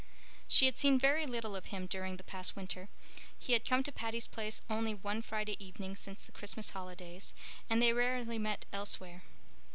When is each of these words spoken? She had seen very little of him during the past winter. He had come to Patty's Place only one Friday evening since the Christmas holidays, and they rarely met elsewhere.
She 0.47 0.65
had 0.65 0.79
seen 0.79 0.97
very 0.97 1.27
little 1.27 1.55
of 1.55 1.67
him 1.67 1.85
during 1.85 2.17
the 2.17 2.23
past 2.23 2.55
winter. 2.55 2.89
He 3.37 3.53
had 3.53 3.63
come 3.63 3.83
to 3.83 3.91
Patty's 3.91 4.25
Place 4.25 4.63
only 4.67 4.95
one 4.95 5.21
Friday 5.21 5.63
evening 5.63 5.95
since 5.95 6.25
the 6.25 6.31
Christmas 6.31 6.71
holidays, 6.71 7.35
and 7.69 7.79
they 7.79 7.93
rarely 7.93 8.39
met 8.39 8.65
elsewhere. 8.73 9.21